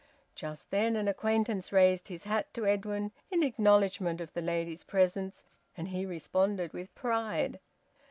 Just 0.33 0.71
then 0.71 0.95
an 0.95 1.07
acquaintance 1.07 1.71
raised 1.71 2.07
his 2.07 2.23
hat 2.23 2.51
to 2.55 2.65
Edwin 2.65 3.11
in 3.29 3.43
acknowledgement 3.43 4.19
of 4.19 4.33
the 4.33 4.41
lady's 4.41 4.83
presence, 4.83 5.45
and 5.77 5.89
he 5.89 6.07
responded 6.07 6.73
with 6.73 6.95
pride. 6.95 7.59